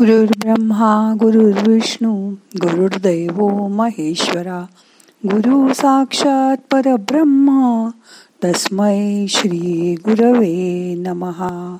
[0.00, 2.30] गुरुर्ब्रह्मा गुरुर्विष्णू
[2.62, 4.66] गुरुर्दैव महेश्वरा
[5.26, 7.88] गुरु साक्षात परब्रह्म
[8.44, 11.76] तस्मै श्री गुरवे नमहा.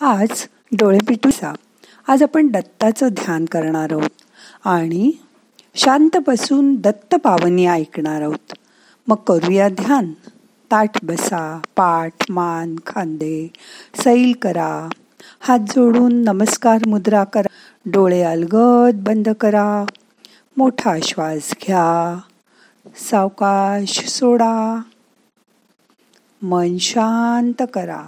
[0.00, 0.28] आज
[0.72, 1.54] डोळे पिटूसा
[2.08, 4.22] आज आपण दत्ताचं ध्यान करणार आहोत
[4.64, 5.12] आणि
[5.74, 8.52] शांत बसून दत्त पावनी ऐकणार आहोत.
[9.08, 10.12] मग करूया ध्यान.
[10.70, 13.50] ताट बसा पाठ मान खांदे
[14.04, 14.88] सैल करा.
[15.40, 17.48] हात जोडून नमस्कार मुद्रा करा.
[17.86, 19.84] डोळे अलगद बंद करा.
[20.56, 22.20] मोठा श्वास घ्या.
[22.96, 24.80] सावकाश सोडा.
[26.42, 28.06] मन शांत करा.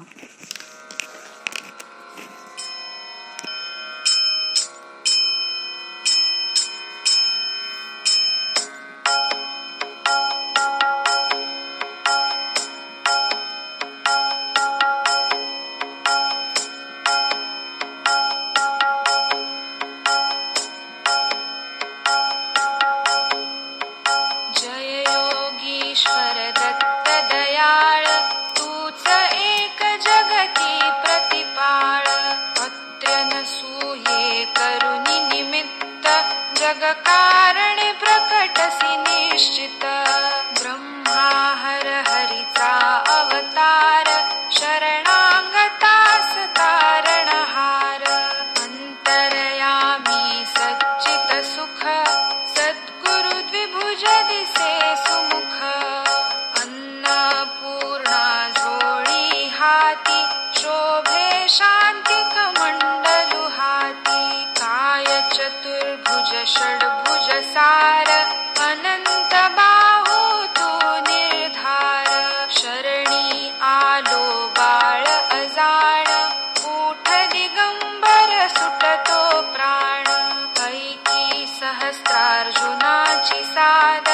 [83.61, 84.09] नाद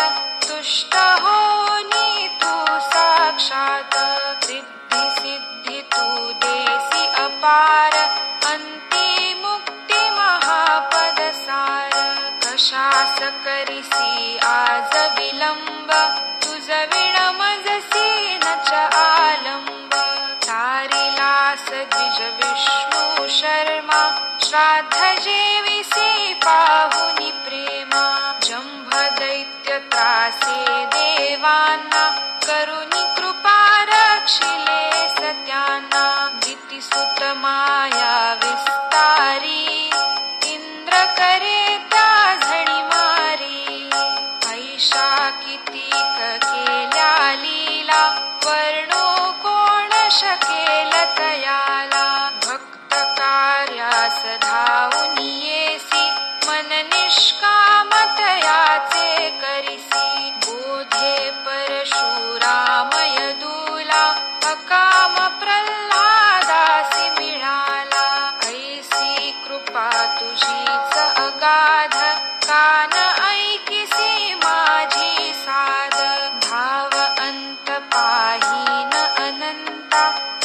[0.44, 1.35] तुष्ट हो।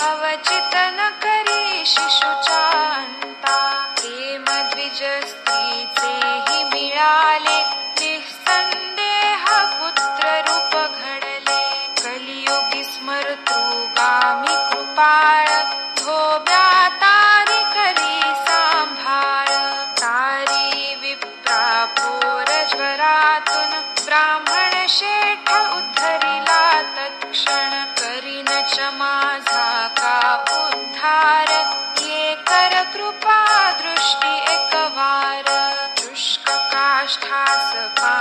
[0.01, 2.60] अवचित न करी शिशुचा
[37.01, 38.20] Hashtag survive.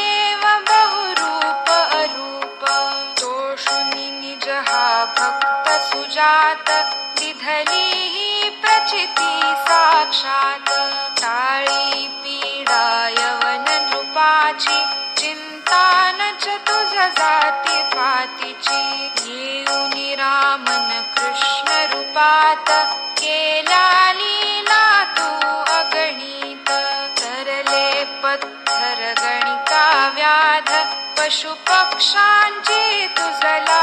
[6.21, 6.69] जात
[7.19, 10.69] विधली ही प्रचिती साक्षात.
[11.21, 14.77] टाळी पीडा यवन नृपाची
[15.17, 19.09] चिंता न च तुझ जाती पातीची.
[19.17, 22.69] घेऊन रामन कृष्ण रूपात
[23.19, 25.29] केला लीला तू
[25.73, 26.71] अगणित.
[27.19, 30.69] तरले पत्थर गणिका व्याध
[31.19, 33.80] पशु पक्षांची तुझला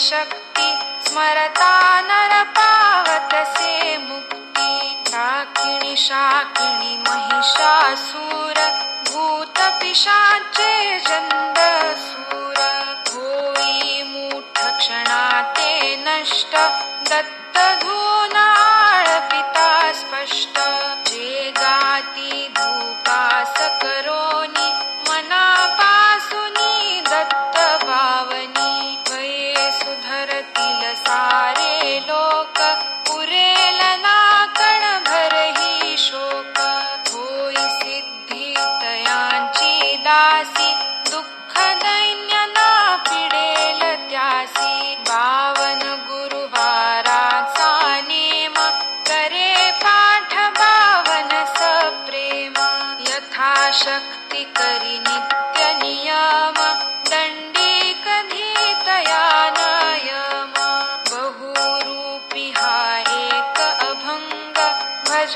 [0.00, 0.68] शक्ती
[1.06, 5.04] स्मरता नर पावतसे मुक्ती.
[5.08, 8.58] शाकिणी शाकिणी महिषासूर
[9.08, 11.58] भूत पिशाचे जंद
[11.98, 12.58] सूर
[13.08, 16.56] होई मूठ क्षणाते नष्ट
[17.10, 17.58] दत्त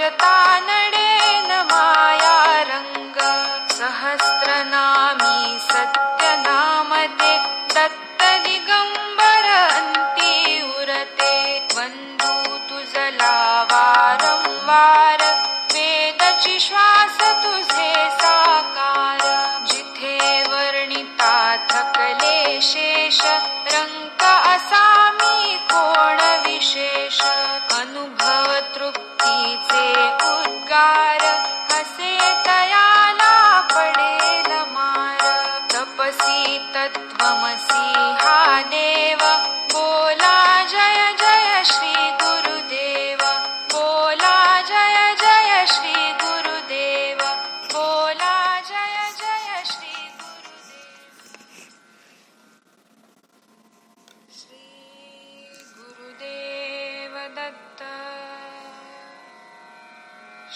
[0.05, 0.34] que tal.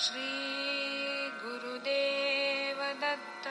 [0.09, 3.49] श्री गुरुदेव दत्त।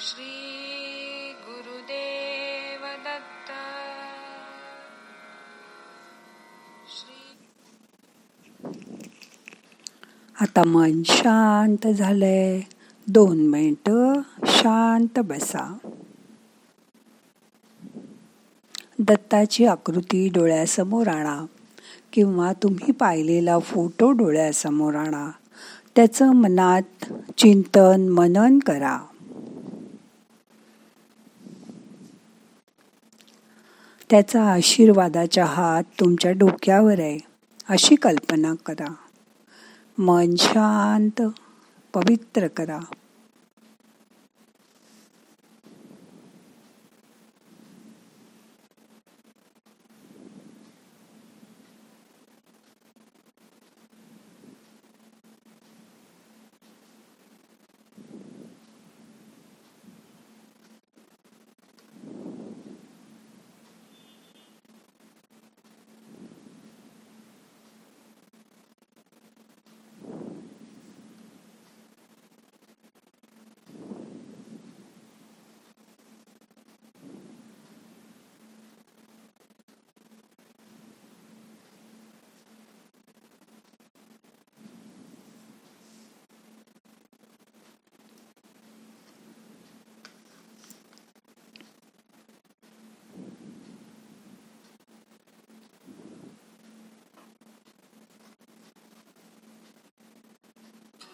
[0.00, 3.50] श्री गुरुदेव दत्त।
[10.42, 12.60] आता मन शांत झालंय.
[13.06, 14.12] दोन मिनटं
[14.46, 15.78] शांत बसा.
[18.98, 21.46] दत्ताची आकृती डोळ्यासमोर आणा.
[22.12, 25.30] किंवा तुम्ही पाहिलेला फोटो डोळ्यासमोर आणा.
[25.96, 28.98] त्याचं मनात चिंतन मनन करा.
[34.10, 37.18] त्याचा आशीर्वादाचा हात तुमच्या डोक्यावर आहे
[37.68, 38.94] अशी कल्पना करा.
[39.98, 41.22] मन शांत
[41.94, 42.78] पवित्र करा.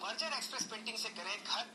[0.07, 1.65] वर्जन एक्सप्रेस पेंटिंग से करें घर।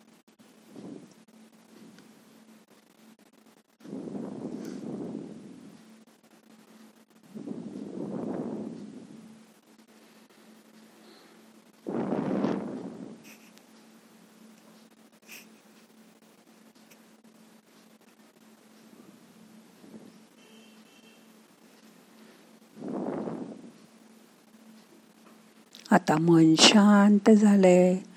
[25.93, 28.12] आता मन शांत झालंय.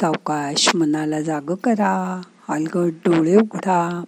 [0.00, 4.04] सावकाश मनाला जाग करा अलगट डोळे उघडा.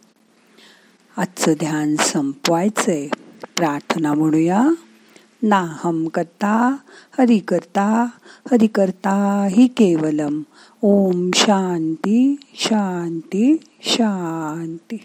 [1.16, 3.08] आजचं ध्यान संपवायचंय.
[3.56, 4.68] प्रार्थना म्हणूया.
[5.42, 6.76] नाहम करता
[7.18, 8.06] हरि करता
[8.50, 10.42] हरि करता हि केवलम.
[10.82, 14.96] ओम शांती शांती शांती.